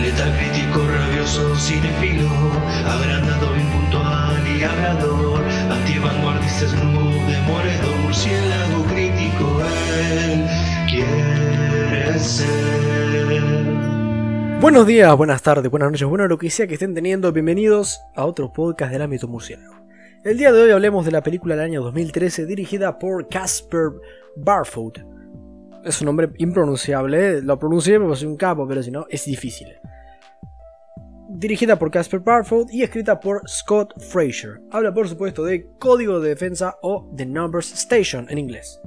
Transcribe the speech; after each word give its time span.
Letal 0.00 0.32
crítico, 0.36 0.86
rabioso, 0.86 1.54
agrandado, 2.86 3.56
y 3.56 3.60
crítico, 8.88 9.60
él 10.12 10.46
quiere 10.88 12.18
ser. 12.18 12.74
Buenos 14.60 14.86
días, 14.86 15.16
buenas 15.16 15.42
tardes, 15.42 15.70
buenas 15.70 15.90
noches, 15.90 16.08
bueno 16.08 16.26
lo 16.26 16.38
que 16.38 16.50
sea 16.50 16.66
que 16.66 16.74
estén 16.74 16.94
teniendo, 16.94 17.32
bienvenidos 17.32 18.00
a 18.14 18.24
otro 18.24 18.52
podcast 18.52 18.92
del 18.92 19.02
ámbito 19.02 19.28
murciélago. 19.28 19.74
El 20.24 20.38
día 20.38 20.52
de 20.52 20.62
hoy 20.62 20.70
hablemos 20.70 21.04
de 21.04 21.12
la 21.12 21.22
película 21.22 21.54
del 21.54 21.64
año 21.64 21.82
2013 21.82 22.46
dirigida 22.46 22.98
por 22.98 23.28
Casper 23.28 23.90
Barfoot. 24.36 25.13
Es 25.84 26.00
un 26.00 26.06
nombre 26.06 26.30
impronunciable, 26.38 27.42
lo 27.42 27.58
pronuncié 27.58 28.00
porque 28.00 28.16
soy 28.16 28.28
un 28.28 28.38
capo, 28.38 28.66
pero 28.66 28.82
si 28.82 28.90
no, 28.90 29.06
es 29.10 29.26
difícil. 29.26 29.68
Dirigida 31.28 31.78
por 31.78 31.90
Casper 31.90 32.20
Barfoot 32.20 32.72
y 32.72 32.82
escrita 32.82 33.20
por 33.20 33.46
Scott 33.46 33.92
Fraser. 34.00 34.62
Habla 34.70 34.94
por 34.94 35.08
supuesto 35.08 35.44
de 35.44 35.66
Código 35.78 36.20
de 36.20 36.30
Defensa 36.30 36.76
o 36.80 37.12
The 37.14 37.26
Numbers 37.26 37.72
Station 37.74 38.26
en 38.30 38.38
inglés. 38.38 38.80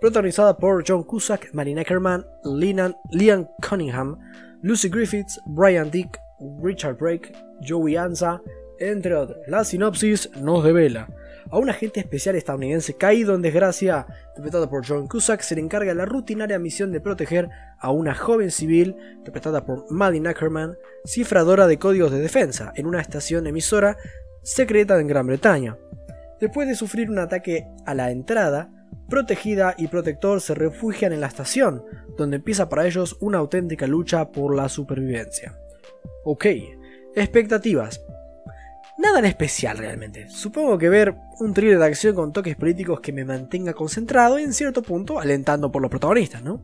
Protagonizada 0.00 0.56
por 0.56 0.84
John 0.86 1.02
Cusack, 1.02 1.52
Marina 1.52 1.80
Ackerman, 1.80 2.24
Liam 2.44 3.48
Cunningham, 3.68 4.16
Lucy 4.62 4.88
Griffiths, 4.88 5.40
Brian 5.46 5.90
Dick, 5.90 6.16
Richard 6.62 6.96
Brake, 6.96 7.32
Joey 7.66 7.96
Anza, 7.96 8.40
entre 8.78 9.14
otros. 9.14 9.38
La 9.46 9.64
sinopsis 9.64 10.30
nos 10.40 10.64
devela. 10.64 11.08
A 11.50 11.58
un 11.58 11.70
agente 11.70 12.00
especial 12.00 12.34
estadounidense 12.34 12.94
caído 12.94 13.34
en 13.34 13.42
desgracia, 13.42 14.06
interpretado 14.30 14.68
por 14.68 14.84
John 14.86 15.06
Cusack, 15.06 15.42
se 15.42 15.54
le 15.54 15.60
encarga 15.60 15.94
la 15.94 16.04
rutinaria 16.04 16.58
misión 16.58 16.90
de 16.90 17.00
proteger 17.00 17.48
a 17.78 17.90
una 17.92 18.14
joven 18.14 18.50
civil, 18.50 18.96
interpretada 19.18 19.64
por 19.64 19.90
Madeline 19.90 20.28
Ackerman, 20.28 20.76
cifradora 21.04 21.68
de 21.68 21.78
códigos 21.78 22.10
de 22.10 22.18
defensa, 22.18 22.72
en 22.74 22.86
una 22.86 23.00
estación 23.00 23.46
emisora 23.46 23.96
secreta 24.42 24.98
en 24.98 25.06
Gran 25.06 25.26
Bretaña. 25.28 25.76
Después 26.40 26.66
de 26.66 26.74
sufrir 26.74 27.10
un 27.10 27.20
ataque 27.20 27.68
a 27.86 27.94
la 27.94 28.10
entrada, 28.10 28.70
Protegida 29.08 29.74
y 29.78 29.86
Protector 29.86 30.40
se 30.40 30.54
refugian 30.54 31.12
en 31.12 31.20
la 31.20 31.28
estación, 31.28 31.84
donde 32.16 32.36
empieza 32.36 32.68
para 32.68 32.86
ellos 32.86 33.16
una 33.20 33.38
auténtica 33.38 33.86
lucha 33.86 34.32
por 34.32 34.54
la 34.54 34.68
supervivencia. 34.68 35.56
Ok, 36.24 36.46
expectativas. 37.14 38.04
Nada 38.98 39.18
en 39.18 39.26
especial 39.26 39.76
realmente. 39.78 40.28
Supongo 40.28 40.78
que 40.78 40.88
ver 40.88 41.14
un 41.38 41.52
thriller 41.52 41.78
de 41.78 41.84
acción 41.84 42.14
con 42.14 42.32
toques 42.32 42.56
políticos 42.56 43.00
que 43.00 43.12
me 43.12 43.24
mantenga 43.24 43.74
concentrado 43.74 44.38
y 44.38 44.42
en 44.42 44.54
cierto 44.54 44.82
punto 44.82 45.20
alentando 45.20 45.70
por 45.70 45.82
los 45.82 45.90
protagonistas, 45.90 46.42
¿no? 46.42 46.62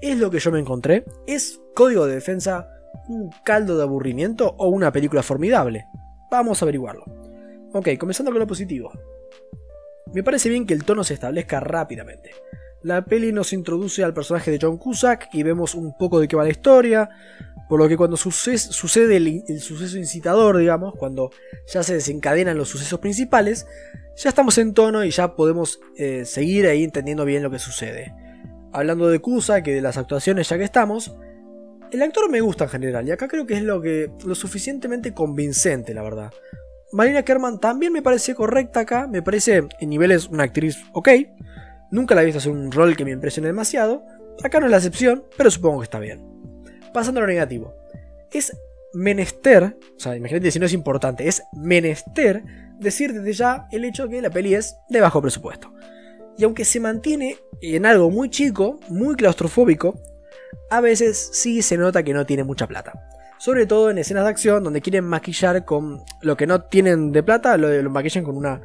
Es 0.00 0.18
lo 0.18 0.30
que 0.30 0.38
yo 0.38 0.50
me 0.50 0.58
encontré. 0.58 1.04
¿Es 1.26 1.60
Código 1.74 2.06
de 2.06 2.14
Defensa 2.14 2.68
un 3.08 3.30
caldo 3.44 3.76
de 3.76 3.82
aburrimiento 3.82 4.54
o 4.58 4.68
una 4.68 4.90
película 4.90 5.22
formidable? 5.22 5.86
Vamos 6.30 6.62
a 6.62 6.64
averiguarlo. 6.64 7.04
Ok, 7.72 7.90
comenzando 7.98 8.30
con 8.30 8.40
lo 8.40 8.46
positivo. 8.46 8.90
Me 10.12 10.22
parece 10.22 10.48
bien 10.48 10.66
que 10.66 10.74
el 10.74 10.84
tono 10.84 11.04
se 11.04 11.14
establezca 11.14 11.60
rápidamente. 11.60 12.30
La 12.82 13.04
peli 13.04 13.32
nos 13.32 13.52
introduce 13.52 14.04
al 14.04 14.14
personaje 14.14 14.50
de 14.50 14.58
John 14.60 14.78
Cusack 14.78 15.28
y 15.32 15.42
vemos 15.42 15.74
un 15.74 15.96
poco 15.96 16.20
de 16.20 16.28
qué 16.28 16.36
va 16.36 16.44
la 16.44 16.50
historia, 16.50 17.08
por 17.68 17.80
lo 17.80 17.88
que 17.88 17.96
cuando 17.96 18.16
sucede 18.16 19.16
el, 19.16 19.60
suceso 19.60 19.96
incitador, 19.96 20.58
digamos, 20.58 20.94
cuando 20.96 21.30
ya 21.66 21.82
se 21.82 21.94
desencadenan 21.94 22.58
los 22.58 22.68
sucesos 22.68 23.00
principales, 23.00 23.66
ya 24.16 24.28
estamos 24.28 24.58
en 24.58 24.74
tono 24.74 25.04
y 25.04 25.10
ya 25.10 25.34
podemos 25.34 25.80
eh, 25.96 26.24
seguir 26.24 26.66
ahí 26.66 26.84
entendiendo 26.84 27.24
bien 27.24 27.42
lo 27.42 27.50
que 27.50 27.58
sucede. 27.58 28.14
Hablando 28.72 29.08
de 29.08 29.20
Cusack 29.20 29.66
y 29.68 29.72
de 29.72 29.80
las 29.80 29.96
actuaciones 29.96 30.48
ya 30.48 30.58
que 30.58 30.64
estamos, 30.64 31.16
el 31.90 32.02
actor 32.02 32.30
me 32.30 32.40
gusta 32.40 32.64
en 32.64 32.70
general 32.70 33.08
y 33.08 33.12
acá 33.12 33.28
creo 33.28 33.46
que 33.46 33.54
es 33.54 33.62
lo, 33.62 33.80
que, 33.80 34.10
lo 34.24 34.34
suficientemente 34.34 35.14
convincente, 35.14 35.94
la 35.94 36.02
verdad. 36.02 36.32
Marina 36.92 37.22
Kerman 37.22 37.60
también 37.60 37.92
me 37.92 38.02
parece 38.02 38.34
correcta 38.34 38.80
acá, 38.80 39.06
me 39.06 39.22
parece 39.22 39.68
en 39.80 39.90
niveles 39.90 40.28
una 40.28 40.44
actriz 40.44 40.78
ok. 40.92 41.08
Nunca 41.90 42.14
la 42.14 42.22
he 42.22 42.24
visto 42.24 42.38
hacer 42.38 42.52
un 42.52 42.70
rol 42.70 42.96
que 42.96 43.04
me 43.04 43.10
impresione 43.10 43.48
demasiado. 43.48 44.04
Acá 44.42 44.60
no 44.60 44.66
es 44.66 44.70
la 44.70 44.78
excepción, 44.78 45.24
pero 45.36 45.50
supongo 45.50 45.80
que 45.80 45.84
está 45.84 45.98
bien. 45.98 46.33
Pasando 46.94 47.20
a 47.20 47.22
lo 47.22 47.26
negativo. 47.26 47.74
Es 48.30 48.56
menester, 48.94 49.76
o 49.96 50.00
sea, 50.00 50.16
imagínate 50.16 50.50
si 50.50 50.58
no 50.58 50.64
es 50.64 50.72
importante, 50.72 51.28
es 51.28 51.42
menester 51.52 52.42
decir 52.78 53.12
desde 53.12 53.32
ya 53.34 53.66
el 53.70 53.84
hecho 53.84 54.04
de 54.04 54.16
que 54.16 54.22
la 54.22 54.30
peli 54.30 54.54
es 54.54 54.76
de 54.88 55.00
bajo 55.00 55.20
presupuesto. 55.20 55.74
Y 56.38 56.44
aunque 56.44 56.64
se 56.64 56.80
mantiene 56.80 57.36
en 57.60 57.84
algo 57.84 58.10
muy 58.10 58.30
chico, 58.30 58.80
muy 58.88 59.14
claustrofóbico, 59.14 60.00
a 60.70 60.80
veces 60.80 61.30
sí 61.32 61.60
se 61.60 61.76
nota 61.76 62.02
que 62.02 62.14
no 62.14 62.24
tiene 62.24 62.44
mucha 62.44 62.66
plata 62.66 62.92
sobre 63.44 63.66
todo 63.66 63.90
en 63.90 63.98
escenas 63.98 64.24
de 64.24 64.30
acción 64.30 64.64
donde 64.64 64.80
quieren 64.80 65.04
maquillar 65.04 65.66
con 65.66 66.02
lo 66.22 66.34
que 66.34 66.46
no 66.46 66.62
tienen 66.62 67.12
de 67.12 67.22
plata, 67.22 67.58
lo, 67.58 67.70
lo 67.82 67.90
maquillan 67.90 68.24
con 68.24 68.38
una 68.38 68.62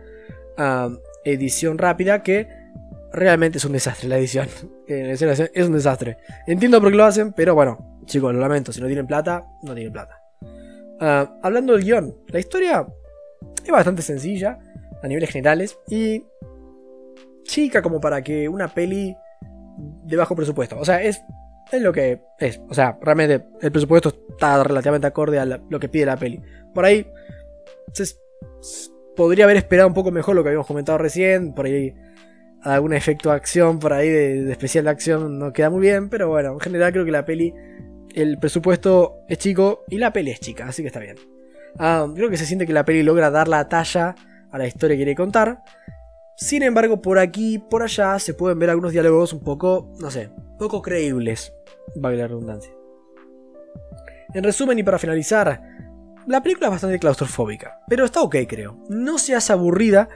ah, 0.58 0.90
edición 1.26 1.78
rápida 1.78 2.24
que 2.24 2.48
realmente 3.12 3.58
es 3.58 3.66
un 3.66 3.74
desastre 3.74 4.08
la 4.08 4.18
edición. 4.18 4.48
es 4.88 5.68
un 5.68 5.74
desastre. 5.74 6.18
Entiendo 6.48 6.82
por 6.82 6.92
qué 6.92 6.98
lo 6.98 7.06
hacen, 7.06 7.34
pero 7.34 7.56
bueno, 7.56 8.00
chicos, 8.06 8.34
lo 8.34 8.40
lamento, 8.40 8.72
si 8.72 8.82
no 8.82 8.88
tienen 8.88 9.08
plata, 9.08 9.46
no 9.64 9.74
tienen 9.74 9.94
plata. 9.94 10.22
Ah, 11.00 11.40
hablando 11.42 11.74
del 11.74 11.84
guion, 11.84 12.16
la 12.28 12.40
historia 12.40 12.86
es 13.64 13.72
bastante 13.72 14.02
sencilla 14.02 14.60
a 15.02 15.08
niveles 15.08 15.30
generales 15.30 15.78
y 15.88 16.26
chica 17.44 17.82
como 17.82 18.02
para 18.02 18.22
que 18.22 18.50
una 18.50 18.68
peli 18.68 19.16
de 20.04 20.16
bajo 20.16 20.36
presupuesto. 20.36 20.78
O 20.78 20.86
sea, 20.86 21.02
es 21.02 21.22
es 21.72 21.82
lo 21.82 21.94
que 21.94 22.22
es. 22.40 22.60
O 22.70 22.74
sea, 22.74 22.98
realmente 23.02 23.46
el 23.62 23.72
presupuesto 23.72 24.14
está 24.30 24.64
relativamente 24.64 25.08
acorde 25.08 25.40
a 25.40 25.46
lo 25.46 25.80
que 25.80 25.90
pide 25.90 26.06
la 26.06 26.18
peli. 26.18 26.42
Por 26.74 26.86
ahí 26.86 27.06
se, 27.94 28.06
podría 29.16 29.46
haber 29.46 29.58
esperado 29.58 29.88
un 29.88 29.94
poco 29.94 30.12
mejor 30.12 30.36
lo 30.36 30.44
que 30.44 30.50
habíamos 30.50 30.68
comentado 30.68 30.98
recién. 30.98 31.54
Por 31.54 31.66
ahí 31.66 31.94
algún 32.64 32.94
efecto 32.94 33.30
de 33.30 33.36
acción 33.36 33.80
por 33.80 33.94
ahí 33.94 34.10
de, 34.10 34.52
especial 34.52 34.86
de 34.86 34.90
acción 34.92 35.40
no 35.40 35.54
queda 35.54 35.70
muy 35.70 35.82
bien. 35.82 36.10
Pero 36.10 36.30
bueno, 36.30 36.54
en 36.54 36.60
general 36.60 36.92
creo 36.92 37.06
que 37.06 37.12
la 37.12 37.26
peli, 37.26 37.54
el 38.14 38.38
presupuesto 38.38 39.22
es 39.28 39.38
chico 39.38 39.84
y 39.90 39.98
la 39.98 40.12
peli 40.14 40.32
es 40.32 40.40
chica, 40.40 40.68
así 40.68 40.82
que 40.82 40.88
está 40.88 41.00
bien. 41.00 41.18
Ah, 41.78 42.08
creo 42.14 42.30
que 42.30 42.38
se 42.38 42.46
siente 42.46 42.66
que 42.66 42.74
la 42.74 42.86
peli 42.86 43.04
logra 43.04 43.30
dar 43.30 43.48
la 43.48 43.70
talla 43.70 44.16
a 44.52 44.58
la 44.58 44.68
historia 44.68 44.96
que 44.96 45.04
quiere 45.04 45.16
contar. 45.16 45.64
Sin 46.36 46.64
embargo, 46.64 47.02
por 47.02 47.20
aquí 47.20 47.56
y 47.56 47.58
por 47.60 47.84
allá 47.84 48.18
se 48.18 48.34
pueden 48.34 48.60
ver 48.60 48.70
algunos 48.70 48.94
diálogos 48.94 49.34
un 49.34 49.42
poco, 49.42 49.94
no 50.00 50.10
sé, 50.10 50.30
poco 50.58 50.82
creíbles 50.82 51.54
valga 51.96 52.20
la 52.20 52.28
redundancia. 52.28 52.74
En 54.34 54.44
resumen 54.44 54.78
y 54.78 54.84
para 54.84 55.00
finalizar, 55.00 55.62
la 56.28 56.42
película 56.42 56.68
es 56.68 56.72
bastante 56.72 57.00
claustrofóbica, 57.00 57.80
pero 57.88 58.06
está 58.06 58.22
ok 58.22 58.36
creo. 58.48 58.78
No 58.90 59.18
se 59.18 59.36
hace 59.36 59.52
aburrida, 59.54 60.08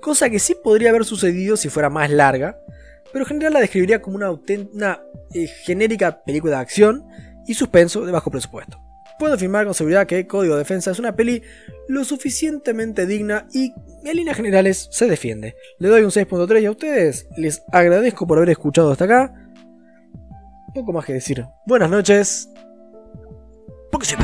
cosa 0.00 0.30
que 0.30 0.38
sí 0.38 0.56
podría 0.62 0.90
haber 0.90 1.04
sucedido 1.04 1.56
si 1.56 1.68
fuera 1.68 1.90
más 1.90 2.10
larga, 2.10 2.58
pero 3.12 3.24
en 3.24 3.28
general 3.28 3.54
la 3.54 3.60
describiría 3.60 4.00
como 4.00 4.16
una, 4.16 4.30
una 4.30 5.02
eh, 5.34 5.46
genérica 5.46 6.22
película 6.22 6.56
de 6.56 6.62
acción 6.62 7.06
y 7.46 7.54
suspenso 7.54 8.04
de 8.04 8.12
bajo 8.12 8.30
presupuesto. 8.30 8.80
Puedo 9.18 9.34
afirmar 9.34 9.64
con 9.64 9.74
seguridad 9.74 10.06
que 10.06 10.26
Código 10.26 10.54
de 10.54 10.60
Defensa 10.60 10.92
es 10.92 10.98
una 11.00 11.16
peli 11.16 11.42
lo 11.88 12.04
suficientemente 12.04 13.04
digna 13.04 13.48
y 13.52 13.72
en 14.04 14.16
líneas 14.16 14.36
generales 14.36 14.88
se 14.92 15.06
defiende. 15.06 15.56
Le 15.78 15.88
doy 15.88 16.02
un 16.02 16.10
6.3 16.10 16.62
y 16.62 16.66
a 16.66 16.70
ustedes 16.70 17.26
les 17.36 17.64
agradezco 17.72 18.26
por 18.26 18.38
haber 18.38 18.50
escuchado 18.50 18.92
hasta 18.92 19.06
acá 19.06 19.48
poco 20.78 20.92
más 20.92 21.04
que 21.04 21.14
decir. 21.14 21.44
Buenas 21.66 21.90
noches. 21.90 22.48
Porque 23.90 24.06
se 24.06 24.16